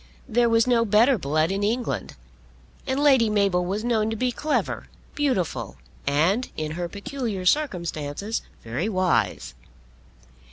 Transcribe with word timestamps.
There 0.27 0.49
was 0.49 0.65
no 0.65 0.83
better 0.83 1.19
blood 1.19 1.51
in 1.51 1.61
England. 1.61 2.15
And 2.87 2.99
Lady 2.99 3.29
Mabel 3.29 3.63
was 3.63 3.83
known 3.83 4.09
to 4.09 4.15
be 4.15 4.31
clever, 4.31 4.87
beautiful, 5.13 5.75
and, 6.07 6.49
in 6.57 6.71
her 6.71 6.89
peculiar 6.89 7.45
circumstances, 7.45 8.41
very 8.63 8.89
wise. 8.89 9.53